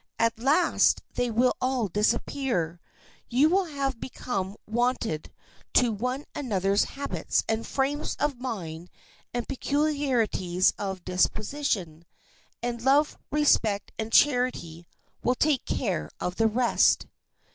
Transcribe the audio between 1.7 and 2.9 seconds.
disappear.